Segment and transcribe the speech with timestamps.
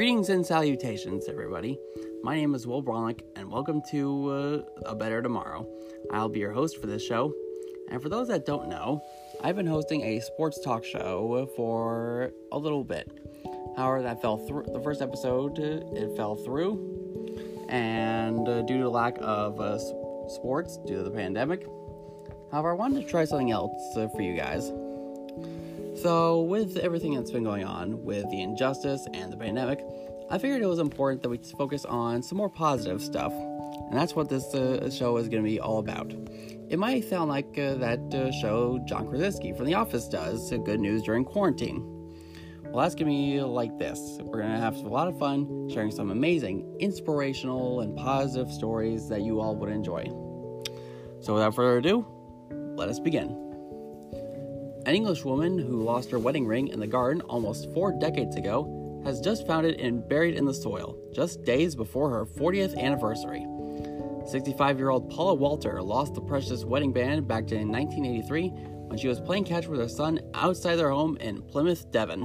[0.00, 1.78] Greetings and salutations, everybody.
[2.22, 5.68] My name is Will Bronick, and welcome to uh, A Better Tomorrow.
[6.10, 7.34] I'll be your host for this show.
[7.90, 9.02] And for those that don't know,
[9.42, 13.12] I've been hosting a sports talk show for a little bit.
[13.76, 14.68] However, that fell through.
[14.72, 19.78] The first episode, it fell through, and uh, due to lack of uh,
[20.30, 21.66] sports due to the pandemic.
[22.50, 24.72] However, I wanted to try something else uh, for you guys.
[26.00, 29.84] So, with everything that's been going on with the injustice and the pandemic,
[30.32, 33.32] I figured it was important that we focus on some more positive stuff.
[33.32, 36.12] And that's what this uh, show is going to be all about.
[36.68, 40.58] It might sound like uh, that uh, show John Krasinski from The Office does, uh,
[40.58, 41.82] Good News During Quarantine.
[42.66, 44.18] Well, that's going to be like this.
[44.20, 49.08] We're going to have a lot of fun sharing some amazing, inspirational, and positive stories
[49.08, 50.04] that you all would enjoy.
[51.20, 52.06] So, without further ado,
[52.76, 53.30] let us begin.
[54.86, 58.76] An English woman who lost her wedding ring in the garden almost four decades ago
[59.04, 63.46] has just found it and buried in the soil, just days before her 40th anniversary.
[64.26, 68.48] 65 year old Paula Walter lost the precious wedding band back in 1983
[68.88, 72.20] when she was playing catch with her son outside their home in Plymouth, Devon.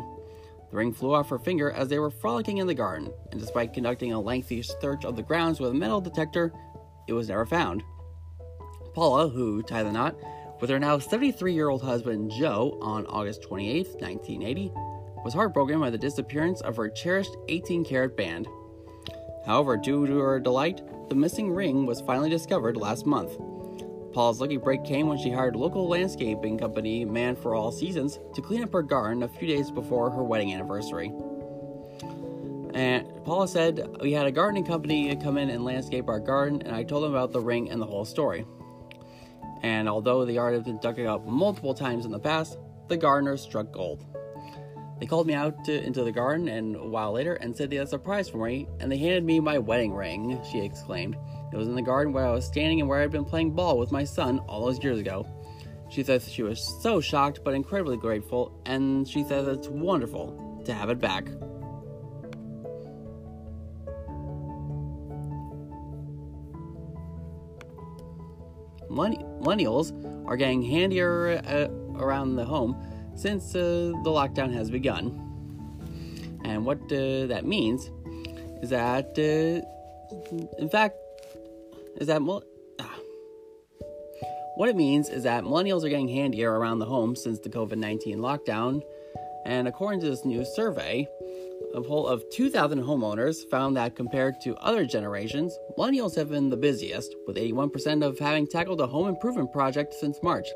[0.70, 3.74] The ring flew off her finger as they were frolicking in the garden, and despite
[3.74, 6.52] conducting a lengthy search of the grounds with a metal detector,
[7.08, 7.84] it was never found.
[8.94, 10.16] Paula, who tied the knot,
[10.60, 14.72] with her now 73 year old husband Joe on August 28, 1980,
[15.26, 18.48] was heartbroken by the disappearance of her cherished 18 karat band.
[19.46, 23.38] However, due to her delight, the missing ring was finally discovered last month.
[24.14, 28.42] Paula's lucky break came when she hired local landscaping company Man for All Seasons to
[28.42, 31.12] clean up her garden a few days before her wedding anniversary.
[32.74, 36.74] And Paula said, We had a gardening company come in and landscape our garden, and
[36.74, 38.46] I told them about the ring and the whole story
[39.66, 43.42] and although the yard had been dug up multiple times in the past, the gardeners
[43.42, 44.06] struck gold.
[45.00, 47.76] They called me out to, into the garden and a while later and said they
[47.76, 51.18] had a surprise for me, and they handed me my wedding ring, she exclaimed.
[51.52, 53.52] It was in the garden where I was standing and where I had been playing
[53.52, 55.28] ball with my son all those years ago.
[55.90, 60.74] She says she was so shocked but incredibly grateful, and she says it's wonderful to
[60.74, 61.28] have it back.
[68.90, 69.92] millennials
[70.26, 71.68] are getting handier uh,
[72.02, 72.82] around the home
[73.16, 75.22] since uh, the lockdown has begun.
[76.44, 77.90] And what uh, that means
[78.62, 80.96] is that, uh, in fact,
[81.98, 82.22] is that
[82.80, 82.96] ah.
[84.56, 87.78] what it means is that millennials are getting handier around the home since the COVID
[87.78, 88.82] 19 lockdown.
[89.46, 91.08] And according to this new survey,
[91.74, 96.58] a poll of 2,000 homeowners found that compared to other generations, millennials have been the
[96.58, 100.48] busiest, with 81% of having tackled a home improvement project since March.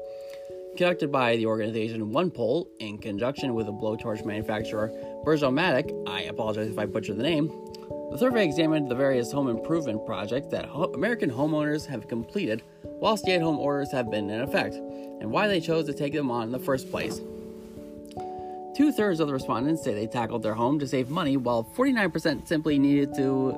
[0.79, 4.89] Conducted by the organization OnePoll in conjunction with the blowtorch manufacturer
[5.25, 7.47] Berzomatic, I apologize if I butchered the name,
[8.11, 13.17] the survey examined the various home improvement projects that ho- American homeowners have completed while
[13.17, 16.31] stay at home orders have been in effect, and why they chose to take them
[16.31, 17.19] on in the first place.
[18.73, 22.47] Two thirds of the respondents say they tackled their home to save money, while 49%
[22.47, 23.53] simply needed to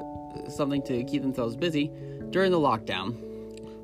[0.50, 1.92] something to keep themselves busy
[2.32, 3.31] during the lockdown.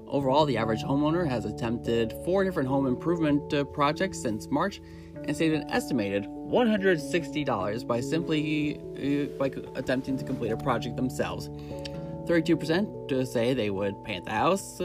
[0.07, 4.81] Overall, the average homeowner has attempted four different home improvement uh, projects since March
[5.25, 11.49] and saved an estimated $160 by simply uh, by attempting to complete a project themselves.
[12.25, 14.81] 32% say they would paint the house.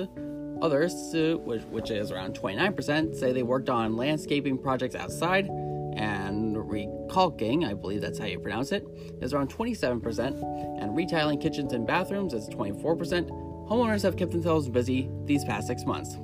[0.61, 5.49] Others, uh, which, which is around 29%, say they worked on landscaping projects outside
[5.97, 8.87] and recalking, I believe that's how you pronounce it,
[9.21, 13.52] is around 27%, and retailing kitchens and bathrooms is 24%.
[13.73, 16.19] Homeowners have kept themselves busy these past six months.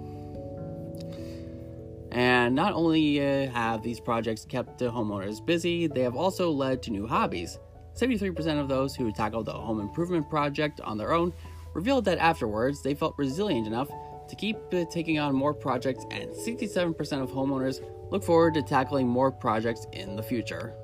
[2.12, 6.82] And not only uh, have these projects kept the homeowners busy, they have also led
[6.82, 7.58] to new hobbies.
[7.94, 11.32] 73% of those who tackled a home improvement project on their own
[11.72, 13.88] revealed that afterwards they felt resilient enough
[14.28, 19.08] to keep uh, taking on more projects, and 67% of homeowners look forward to tackling
[19.08, 20.74] more projects in the future.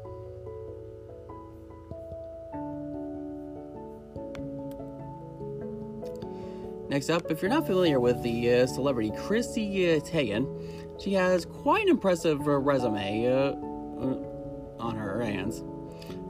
[6.95, 11.45] Next up, if you're not familiar with the uh, celebrity Chrissy uh, Teigen, she has
[11.45, 15.65] quite an impressive uh, resume uh, uh, on her hands.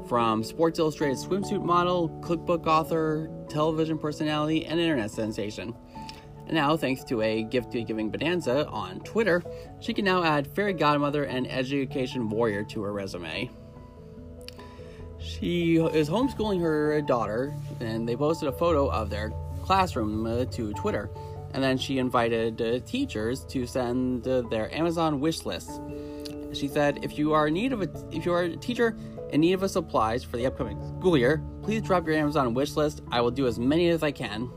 [0.08, 5.74] From Sports Illustrated swimsuit model, cookbook author, television personality, and internet sensation.
[6.46, 9.42] And now, thanks to a gift giving bonanza on Twitter,
[9.80, 13.50] she can now add fairy godmother and education warrior to her resume.
[15.18, 19.30] She is homeschooling her daughter, and they posted a photo of their
[19.64, 21.10] classroom uh, to Twitter.
[21.52, 25.80] And then she invited uh, teachers to send uh, their Amazon wish lists.
[26.52, 28.96] She said, "If you are in need of a, if you are a teacher
[29.30, 33.02] in need of supplies for the upcoming school year, please drop your Amazon wish list.
[33.10, 34.50] I will do as many as I can.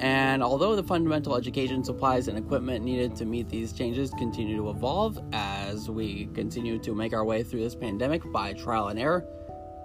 [0.00, 4.70] And although the fundamental education supplies and equipment needed to meet these changes continue to
[4.70, 9.26] evolve as we continue to make our way through this pandemic by trial and error,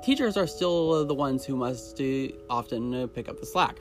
[0.06, 2.00] teachers are still the ones who must
[2.48, 3.80] often pick up the slack.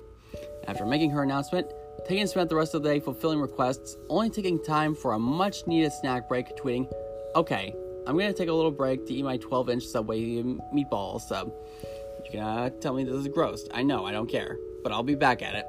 [0.66, 1.70] After making her announcement,
[2.08, 5.66] Teigen spent the rest of the day fulfilling requests, only taking time for a much
[5.66, 6.90] needed snack break, tweeting,
[7.36, 7.74] Okay,
[8.06, 10.42] I'm gonna take a little break to eat my 12 inch Subway
[10.74, 11.52] meatball sub.
[12.24, 13.68] You can uh, tell me this is gross.
[13.74, 14.56] I know, I don't care.
[14.82, 15.66] But I'll be back at it.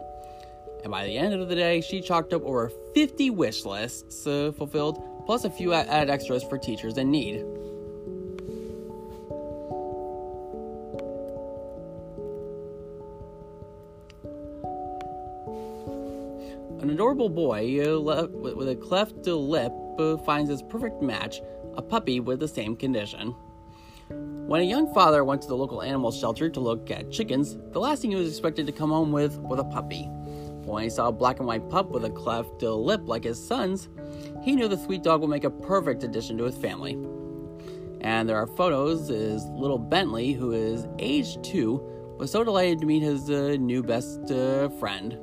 [0.84, 4.54] And by the end of the day, she chalked up over 50 wish lists uh,
[4.58, 7.44] fulfilled, plus a few added extras for teachers in need.
[16.96, 21.42] Adorable boy uh, with a cleft lip uh, finds his perfect match
[21.76, 23.36] a puppy with the same condition.
[24.48, 27.80] When a young father went to the local animal shelter to look at chickens, the
[27.80, 30.04] last thing he was expected to come home with was a puppy.
[30.64, 33.90] When he saw a black and white pup with a cleft lip like his son's,
[34.42, 36.94] he knew the sweet dog would make a perfect addition to his family.
[38.02, 41.84] And there are photos as little Bentley, who is age two,
[42.18, 45.20] was so delighted to meet his uh, new best uh, friend.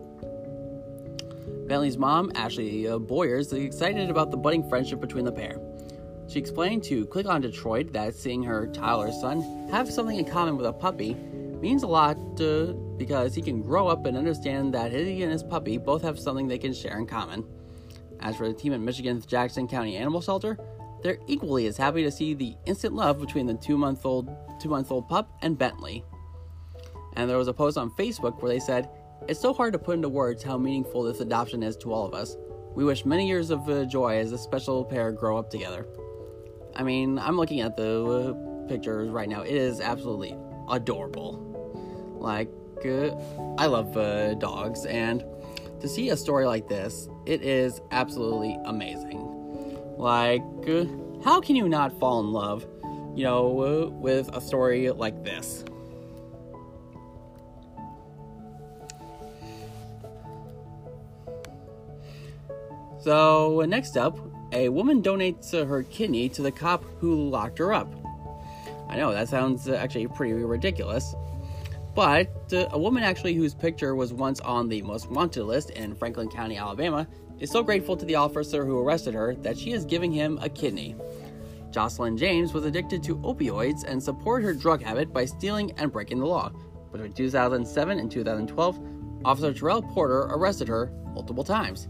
[1.72, 5.58] Bentley's mom, Ashley uh, Boyers, is excited about the budding friendship between the pair.
[6.28, 9.40] She explained to Click on Detroit that seeing her Tyler son
[9.70, 13.88] have something in common with a puppy means a lot uh, because he can grow
[13.88, 17.06] up and understand that he and his puppy both have something they can share in
[17.06, 17.42] common.
[18.20, 20.58] As for the team at Michigan's Jackson County Animal Shelter,
[21.02, 24.28] they're equally as happy to see the instant love between the two-month-old
[24.60, 26.04] two-month-old pup and Bentley.
[27.16, 28.90] And there was a post on Facebook where they said,
[29.28, 32.14] "It's so hard to put into words how meaningful this adoption is to all of
[32.14, 32.36] us.
[32.74, 35.86] We wish many years of uh, joy as this special pair grow up together."
[36.74, 39.42] I mean, I'm looking at the uh, pictures right now.
[39.42, 40.36] It is absolutely
[40.70, 42.16] adorable.
[42.18, 42.50] Like,
[42.84, 43.10] uh,
[43.58, 45.24] I love uh, dogs, and
[45.80, 49.28] to see a story like this, it is absolutely amazing.
[49.98, 50.84] Like, uh,
[51.22, 52.66] how can you not fall in love,
[53.14, 55.64] you know, uh, with a story like this?
[63.02, 64.18] So, next up,
[64.52, 67.92] a woman donates her kidney to the cop who locked her up.
[68.88, 71.14] I know, that sounds actually pretty ridiculous.
[71.94, 75.94] But uh, a woman actually whose picture was once on the most wanted list in
[75.94, 77.06] Franklin County, Alabama,
[77.38, 80.48] is so grateful to the officer who arrested her that she is giving him a
[80.48, 80.94] kidney.
[81.70, 86.20] Jocelyn James was addicted to opioids and supported her drug habit by stealing and breaking
[86.20, 86.52] the law.
[86.92, 88.80] Between 2007 and 2012,
[89.24, 91.88] Officer Terrell Porter arrested her multiple times.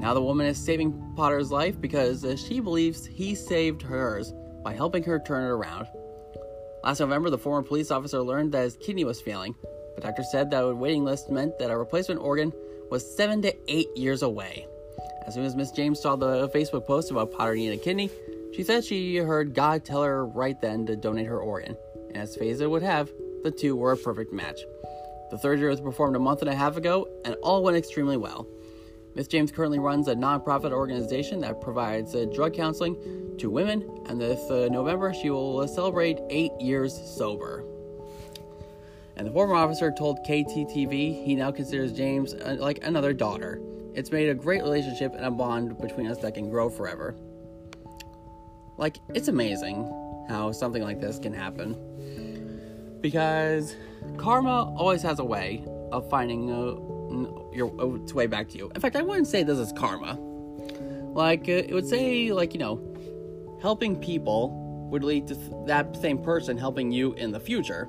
[0.00, 4.32] Now the woman is saving Potter's life because she believes he saved hers
[4.64, 5.88] by helping her turn it around.
[6.82, 9.54] Last November, the former police officer learned that his kidney was failing,
[9.94, 12.50] but doctors said that a waiting list meant that a replacement organ
[12.90, 14.66] was seven to eight years away.
[15.26, 18.10] As soon as Miss James saw the Facebook post about Potter needing a kidney,
[18.54, 21.76] she said she heard God tell her right then to donate her organ,
[22.08, 23.10] and as fate would have,
[23.44, 24.60] the two were a perfect match.
[25.30, 28.46] The surgery was performed a month and a half ago, and all went extremely well.
[29.14, 32.96] Miss James currently runs a nonprofit organization that provides uh, drug counseling
[33.38, 37.64] to women, and this uh, November she will uh, celebrate eight years sober.
[39.16, 43.60] And the former officer told KTTV he now considers James uh, like another daughter.
[43.94, 47.16] It's made a great relationship and a bond between us that can grow forever.
[48.78, 49.84] Like, it's amazing
[50.28, 52.98] how something like this can happen.
[53.00, 53.74] Because
[54.16, 56.99] karma always has a way of finding uh,
[57.52, 58.70] your its way back to you.
[58.74, 60.14] In fact, I wouldn't say this is karma.
[61.12, 65.34] Like uh, it would say, like you know, helping people would lead to
[65.66, 67.88] that same person helping you in the future.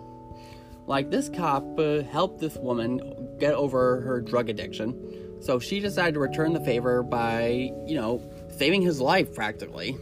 [0.87, 2.99] Like this cop uh, helped this woman
[3.39, 8.21] get over her drug addiction, so she decided to return the favor by, you know,
[8.57, 9.97] saving his life practically.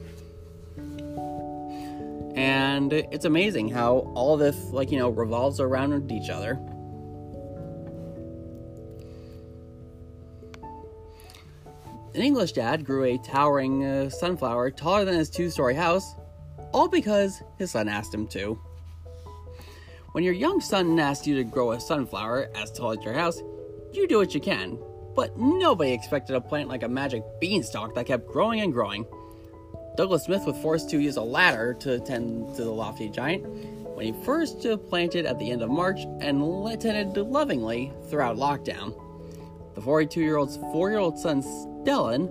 [2.35, 6.57] And it's amazing how all this, like, you know, revolves around each other.
[12.15, 16.15] An English dad grew a towering uh, sunflower taller than his two story house,
[16.71, 18.59] all because his son asked him to.
[20.13, 23.43] When your young son asks you to grow a sunflower as tall as your house,
[23.93, 24.79] you do what you can,
[25.15, 29.05] but nobody expected a plant like a magic beanstalk that kept growing and growing.
[29.95, 33.45] Douglas Smith was forced to use a ladder to tend to the lofty giant
[33.95, 36.41] when he first planted at the end of March and
[36.81, 38.95] tended lovingly throughout lockdown.
[39.79, 42.29] The 42 year old's four year old son Stellan,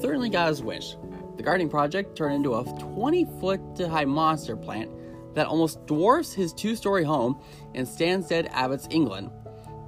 [0.00, 0.96] certainly got his wish.
[1.36, 4.90] The gardening project turned into a 20 foot high monster plant
[5.36, 7.40] that almost dwarfs his two story home
[7.74, 9.30] in Stanstead Abbotts, England.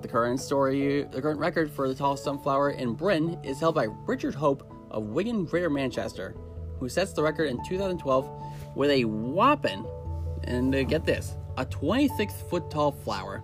[0.02, 3.88] The current story, the current record for the tallest sunflower in Britain is held by
[4.06, 6.36] Richard Hope of Wigan, Greater Manchester,
[6.78, 8.30] who sets the record in 2012
[8.76, 9.84] with a whopping,
[10.44, 13.42] and uh, get this, a 26 foot tall flower.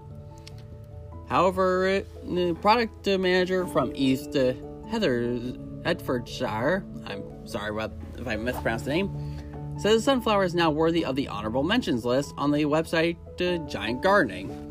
[1.29, 4.55] However, the product manager from East uh,
[4.89, 5.39] Heather,
[5.85, 11.05] Hertfordshire, I'm sorry about if I mispronounced the name, says the sunflower is now worthy
[11.05, 14.65] of the honorable mentions list on the website uh, Giant Gardening.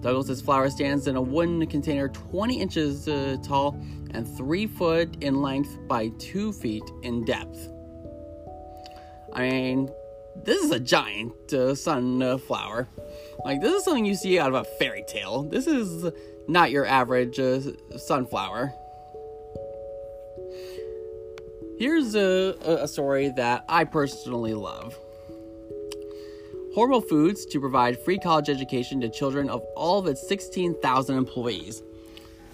[0.00, 3.78] Douglas's flower stands in a wooden container 20 inches uh, tall
[4.12, 7.68] and 3 foot in length by 2 feet in depth.
[9.34, 9.90] I mean,
[10.44, 12.88] this is a giant uh, sunflower.
[13.44, 15.42] Like, this is something you see out of a fairy tale.
[15.44, 16.12] This is
[16.46, 17.60] not your average uh,
[17.96, 18.74] sunflower.
[21.78, 24.98] Here's a, a story that I personally love.
[26.76, 31.82] Hormel Foods to provide free college education to children of all of its 16,000 employees.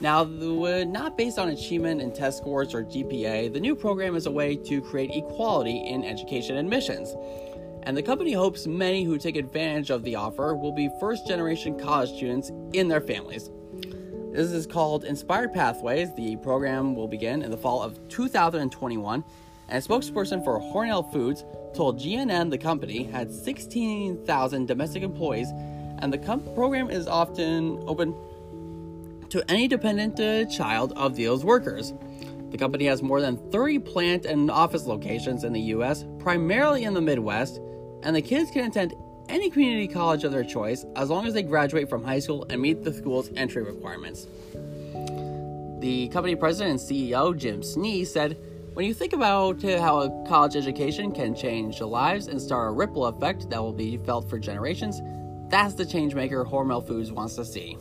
[0.01, 4.31] Now, not based on achievement and test scores or GPA, the new program is a
[4.31, 7.15] way to create equality in education admissions.
[7.87, 11.79] And the company hopes many who take advantage of the offer will be first generation
[11.79, 13.49] college students in their families.
[14.33, 16.13] This is called Inspired Pathways.
[16.17, 19.25] The program will begin in the fall of 2021
[19.69, 25.49] and a spokesperson for Hormel Foods told GNN the company had 16,000 domestic employees,
[26.01, 26.19] and the
[26.55, 28.15] program is often open
[29.29, 31.95] to any dependent uh, child of those workers.
[32.51, 36.95] The company has more than 30 plant and office locations in the U.S., primarily in
[36.95, 37.61] the Midwest,
[38.03, 38.95] and the kids can attend
[39.29, 42.61] any community college of their choice as long as they graduate from high school and
[42.61, 44.27] meet the school's entry requirements.
[45.81, 48.39] The company president and CEO, Jim Snee, said,
[48.75, 53.07] when you think about how a college education can change lives and start a ripple
[53.07, 55.01] effect that will be felt for generations,
[55.49, 57.79] that's the change maker Hormel Foods wants to see.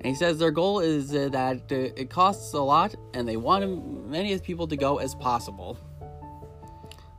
[0.00, 4.38] And he says their goal is that it costs a lot and they want many
[4.38, 5.78] people to go as possible.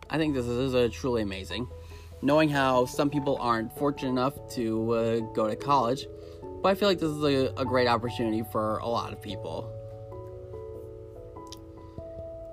[0.09, 1.67] I think this is uh, truly amazing.
[2.21, 6.05] Knowing how some people aren't fortunate enough to uh, go to college,
[6.61, 9.73] but I feel like this is a, a great opportunity for a lot of people.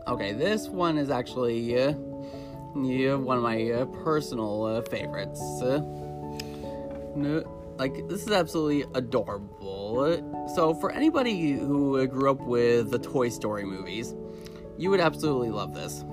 [0.06, 1.94] Okay, this one is actually uh,
[2.84, 5.40] yeah, one of my uh, personal uh, favorites.
[5.62, 5.80] Uh,
[7.78, 10.46] like, this is absolutely adorable.
[10.54, 14.14] So, for anybody who uh, grew up with the Toy Story movies,
[14.78, 16.04] you would absolutely love this.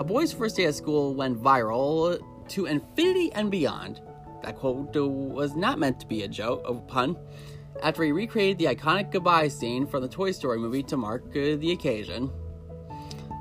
[0.00, 4.00] A boy's first day at school went viral to infinity and beyond.
[4.42, 7.18] That quote was not meant to be a joke, a pun,
[7.82, 11.56] after he recreated the iconic goodbye scene from the Toy Story movie to mark uh,
[11.56, 12.30] the occasion.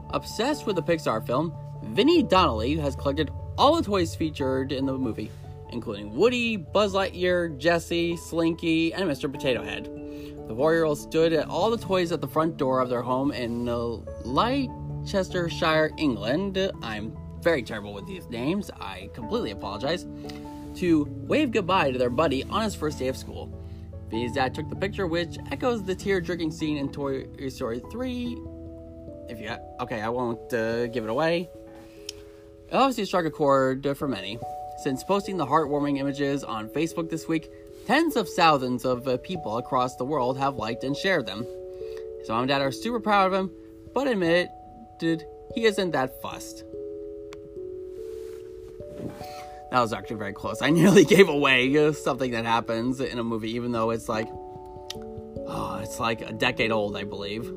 [0.09, 4.97] Obsessed with the Pixar film, Vinnie Donnelly has collected all the toys featured in the
[4.97, 5.31] movie,
[5.69, 9.31] including Woody, Buzz Lightyear, Jessie, Slinky, and Mr.
[9.31, 9.85] Potato Head.
[10.49, 13.69] The four stood at all the toys at the front door of their home in
[13.69, 13.99] uh,
[15.13, 16.57] Leicestershire, England.
[16.81, 20.05] I'm very terrible with these names, I completely apologize.
[20.75, 23.51] To wave goodbye to their buddy on his first day of school.
[24.09, 28.37] Vinnie's dad took the picture, which echoes the tear jerking scene in Toy Story 3
[29.29, 31.49] if you okay, I won't uh, give it away.
[32.67, 34.39] It obviously struck a chord for many.
[34.83, 37.49] Since posting the heartwarming images on Facebook this week,
[37.85, 41.45] tens of thousands of uh, people across the world have liked and shared them.
[42.19, 43.51] His mom and dad are super proud of him,
[43.93, 44.49] but admit
[45.03, 45.23] it,
[45.55, 46.63] he isn't that fussed.
[49.71, 50.61] That was actually very close.
[50.61, 55.79] I nearly gave away something that happens in a movie, even though it's like, oh,
[55.83, 57.51] it's like a decade old, I believe.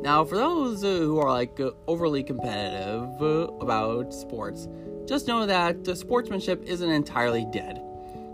[0.00, 3.20] Now, for those who are like overly competitive
[3.60, 4.68] about sports,
[5.06, 7.82] just know that sportsmanship isn't entirely dead.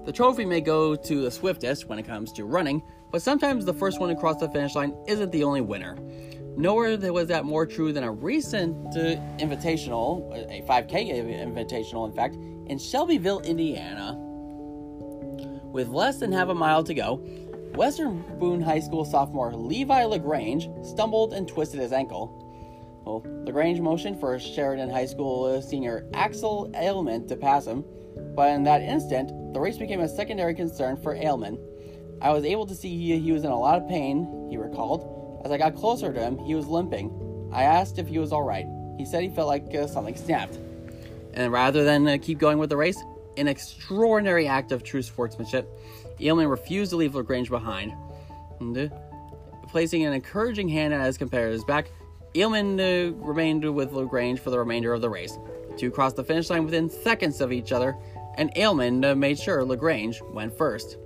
[0.05, 3.73] The trophy may go to the swiftest when it comes to running, but sometimes the
[3.73, 5.97] first one to cross the finish line isn't the only winner.
[6.57, 11.11] Nowhere was that more true than a recent uh, invitational, a 5K
[11.43, 14.15] invitational, in fact, in Shelbyville, Indiana.
[15.73, 17.17] With less than half a mile to go,
[17.75, 23.03] Western Boone High School sophomore Levi LaGrange stumbled and twisted his ankle.
[23.05, 27.85] Well, LaGrange motioned for Sheridan High School senior Axel Ailman to pass him,
[28.35, 31.59] but in that instant, the race became a secondary concern for Ailman.
[32.21, 35.43] I was able to see he, he was in a lot of pain, he recalled.
[35.45, 37.51] As I got closer to him, he was limping.
[37.53, 38.67] I asked if he was alright.
[38.99, 40.59] He said he felt like uh, something snapped.
[41.35, 43.03] And rather than uh, keep going with the race,
[43.37, 45.69] an extraordinary act of true sportsmanship,
[46.21, 47.93] Ailman refused to leave LaGrange behind.
[48.61, 48.89] And, uh,
[49.69, 51.91] placing an encouraging hand at his competitor's back,
[52.35, 55.37] Eelman uh, remained with LaGrange for the remainder of the race.
[55.77, 57.97] Two crossed the finish line within seconds of each other,
[58.37, 60.99] and Eelman uh, made sure LaGrange went first.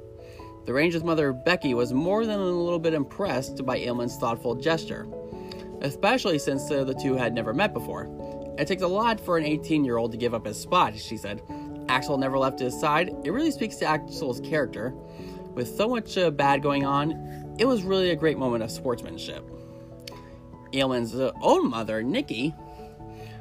[0.66, 5.06] LaGrange's mother, Becky, was more than a little bit impressed by Eelman's thoughtful gesture,
[5.80, 8.08] especially since uh, the two had never met before.
[8.58, 11.16] It takes a lot for an 18 year old to give up his spot, she
[11.16, 11.40] said.
[11.88, 13.14] Axel never left his side.
[13.24, 14.94] It really speaks to Axel's character.
[15.54, 19.48] With so much uh, bad going on, it was really a great moment of sportsmanship.
[20.72, 22.54] Eelman's uh, own mother, Nikki,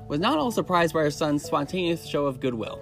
[0.07, 2.81] was not all surprised by her son's spontaneous show of goodwill.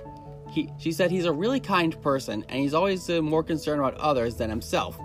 [0.49, 3.95] He, she said he's a really kind person and he's always uh, more concerned about
[3.95, 4.99] others than himself.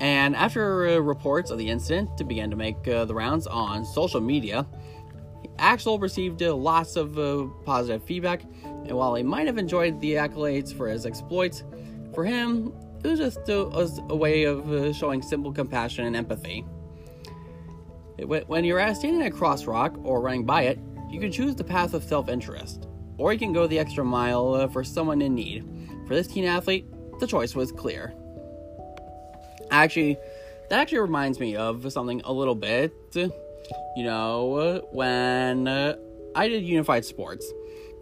[0.00, 4.20] And after uh, reports of the incident began to make uh, the rounds on social
[4.20, 4.66] media,
[5.58, 10.14] Axel received uh, lots of uh, positive feedback, and while he might have enjoyed the
[10.14, 11.62] accolades for his exploits,
[12.12, 12.72] for him,
[13.04, 13.60] it was just a,
[14.12, 16.64] a way of uh, showing simple compassion and empathy.
[18.18, 20.78] When you're standing at a crossrock or running by it,
[21.14, 24.54] you can choose the path of self interest, or you can go the extra mile
[24.54, 25.64] uh, for someone in need.
[26.08, 26.86] For this teen athlete,
[27.20, 28.12] the choice was clear.
[29.70, 30.18] Actually,
[30.68, 32.92] that actually reminds me of something a little bit
[33.96, 35.96] you know, when uh,
[36.34, 37.50] I did unified sports.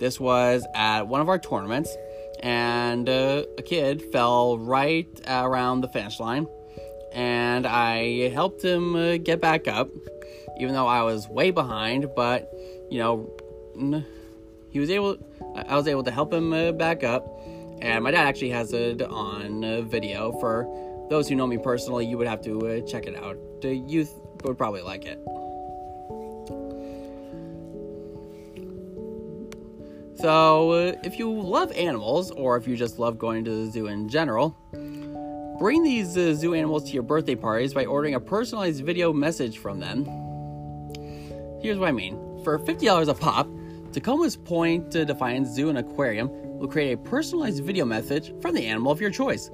[0.01, 1.95] This was at one of our tournaments,
[2.43, 6.47] and uh, a kid fell right around the finish line,
[7.13, 9.91] and I helped him get back up,
[10.59, 12.09] even though I was way behind.
[12.17, 12.51] But
[12.93, 14.05] you know,
[14.69, 15.17] he was able.
[15.57, 17.27] I was able to help him uh, back up,
[17.81, 20.33] and my dad actually has it on uh, video.
[20.41, 20.69] For
[21.09, 23.39] those who know me personally, you would have to uh, check it out.
[23.63, 24.13] The youth
[24.45, 25.19] would probably like it.
[30.19, 33.87] So, uh, if you love animals, or if you just love going to the zoo
[33.87, 34.55] in general,
[35.59, 39.57] bring these uh, zoo animals to your birthday parties by ordering a personalized video message
[39.57, 40.05] from them.
[41.63, 43.49] Here's what I mean for $50 a pop,
[43.93, 48.91] Tacoma's Point Defiance Zoo and Aquarium will create a personalized video message from the animal
[48.93, 49.51] of your choice.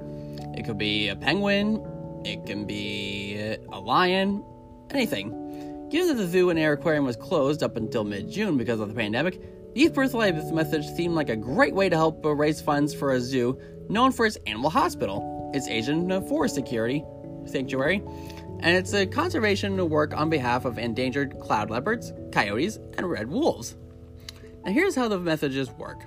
[0.54, 1.84] It could be a penguin,
[2.24, 4.44] it can be a lion,
[4.90, 5.88] anything.
[5.90, 8.88] Given that the zoo and air aquarium was closed up until mid June because of
[8.88, 9.40] the pandemic,
[9.74, 13.58] these personalized messages seemed like a great way to help raise funds for a zoo
[13.88, 17.04] known for its animal hospital, its Asian forest security
[17.46, 18.02] sanctuary,
[18.60, 23.76] and its a conservation work on behalf of endangered cloud leopards, coyotes, and red wolves.
[24.64, 26.04] Now, here's how the messages work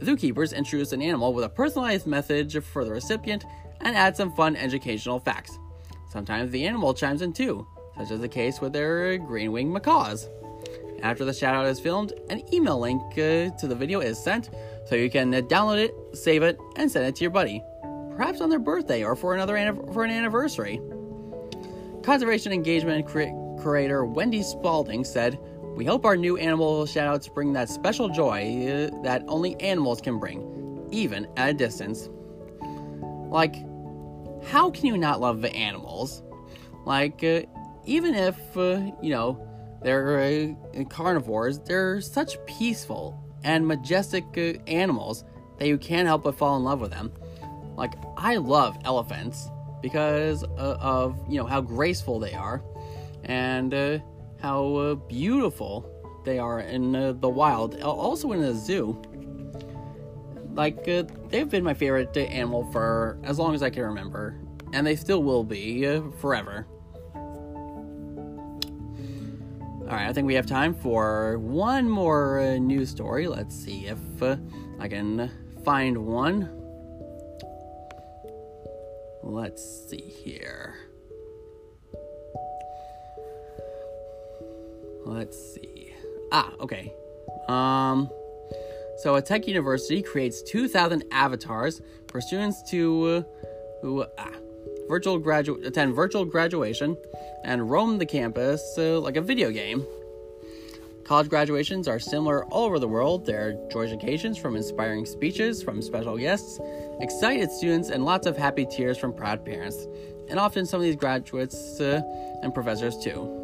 [0.00, 3.44] zookeepers introduce an animal with a personalized message for the recipient
[3.80, 5.58] and add some fun educational facts.
[6.10, 10.28] Sometimes the animal chimes in too, such as the case with their green winged macaws.
[11.02, 14.50] After the shoutout is filmed, an email link uh, to the video is sent
[14.86, 17.62] so you can uh, download it, save it, and send it to your buddy,
[18.16, 20.80] perhaps on their birthday or for another for an anniversary.
[22.04, 25.38] Conservation engagement curator Wendy Spalding said,
[25.74, 30.18] "We hope our new animal shoutouts bring that special joy uh, that only animals can
[30.18, 32.10] bring, even at a distance."
[33.30, 33.56] Like,
[34.44, 36.22] how can you not love the animals?
[36.84, 37.42] Like, uh,
[37.86, 39.40] even if uh, you know
[39.84, 41.60] they're uh, carnivores.
[41.60, 45.24] They're such peaceful and majestic uh, animals
[45.58, 47.12] that you can't help but fall in love with them.
[47.76, 49.48] Like I love elephants
[49.84, 52.62] because uh, of you know how graceful they are
[53.24, 53.98] and uh,
[54.40, 55.84] how uh, beautiful
[56.24, 57.78] they are in the wild.
[57.82, 58.98] Also in a zoo.
[60.54, 64.40] Like they've been my favorite animal for as long as I can remember,
[64.72, 65.84] and they still will be
[66.18, 66.66] forever.
[69.82, 73.28] All right, I think we have time for one more uh, news story.
[73.28, 74.36] Let's see if uh,
[74.78, 75.30] I can
[75.62, 76.63] find one.
[79.26, 80.74] Let's see here.
[85.06, 85.94] Let's see.
[86.30, 86.92] Ah, okay.
[87.48, 88.10] Um,
[88.98, 93.24] so a tech university creates 2,000 avatars for students to
[93.82, 94.30] uh, ah,
[94.88, 96.94] virtual gradu- attend virtual graduation,
[97.44, 99.86] and roam the campus uh, like a video game.
[101.04, 103.26] College graduations are similar all over the world.
[103.26, 106.58] There are joyous occasions from inspiring speeches from special guests,
[107.00, 109.86] excited students, and lots of happy tears from proud parents,
[110.28, 112.00] and often some of these graduates uh,
[112.42, 113.40] and professors too.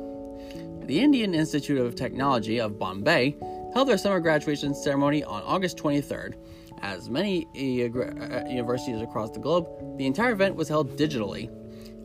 [0.86, 3.36] The Indian Institute of Technology of Bombay
[3.74, 6.34] held their summer graduation ceremony on August 23rd
[6.82, 11.50] as many uh, universities across the globe, the entire event was held digitally.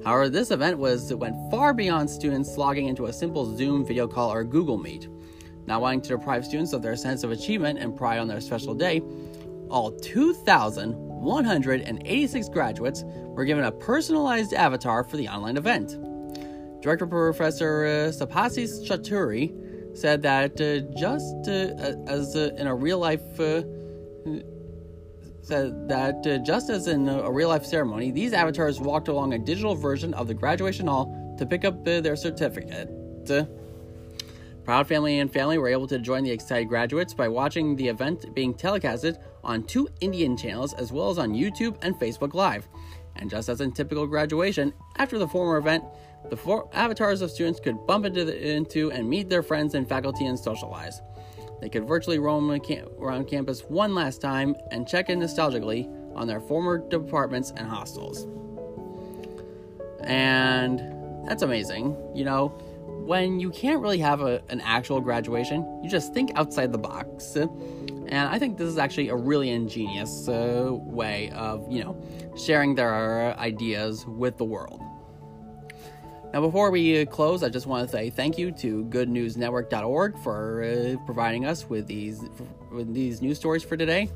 [0.03, 4.31] However, this event was went far beyond students logging into a simple Zoom video call
[4.31, 5.07] or Google Meet.
[5.65, 8.75] Not wanting to deprive students of their sense of achievement and pride on their special
[8.75, 9.01] day,
[9.69, 9.91] all
[11.21, 15.97] 2,186 graduates were given a personalized avatar for the online event.
[16.81, 22.99] Director Professor uh, Subhasis Chaudhuri said that uh, just uh, as uh, in a real
[22.99, 23.63] life uh,
[25.41, 29.39] said that uh, just as in a real life ceremony, these avatars walked along a
[29.39, 32.89] digital version of the graduation hall to pick up their certificate.
[34.63, 38.33] Proud Family and family were able to join the excited graduates by watching the event
[38.33, 42.67] being telecasted on two Indian channels as well as on YouTube and Facebook Live.
[43.15, 45.83] And just as in typical graduation, after the former event,
[46.29, 49.87] the four avatars of students could bump into, the, into and meet their friends and
[49.87, 51.01] faculty and socialize.
[51.61, 52.51] They could virtually roam
[52.99, 58.27] around campus one last time and check in nostalgically on their former departments and hostels.
[60.01, 60.79] And
[61.27, 61.95] that's amazing.
[62.13, 62.47] You know,
[63.05, 67.37] when you can't really have a, an actual graduation, you just think outside the box.
[68.07, 72.01] And I think this is actually a really ingenious uh, way of, you know,
[72.37, 74.81] sharing their ideas with the world.
[76.33, 80.63] Now, before we uh, close, I just want to say thank you to GoodNewsNetwork.org for
[80.63, 82.21] uh, providing us with these
[82.71, 84.09] with these news stories for today.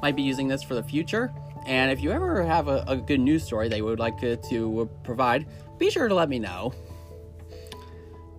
[0.00, 1.32] Might be using this for the future,
[1.66, 4.36] and if you ever have a, a good news story that you would like to,
[4.36, 5.46] to provide,
[5.78, 6.72] be sure to let me know.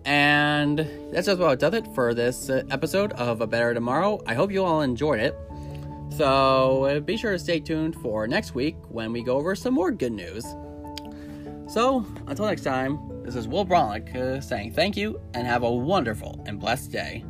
[0.10, 0.80] And
[1.12, 4.19] that's just about does it for this episode of A Better Tomorrow.
[4.26, 5.38] I hope you all enjoyed it.
[6.17, 9.91] So be sure to stay tuned for next week when we go over some more
[9.91, 10.43] good news.
[11.72, 15.72] So, until next time, this is Will Bronick uh, saying thank you and have a
[15.72, 17.24] wonderful and blessed day.